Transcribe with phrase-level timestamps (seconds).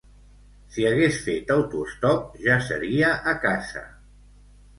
[0.77, 3.87] Si hagués fet autostop ja seria a casa